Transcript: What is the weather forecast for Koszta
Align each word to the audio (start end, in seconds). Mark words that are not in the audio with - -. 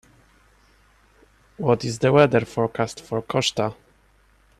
What 1.57 1.85
is 1.85 1.99
the 1.99 2.11
weather 2.11 2.43
forecast 2.43 3.01
for 3.03 3.21
Koszta 3.21 3.75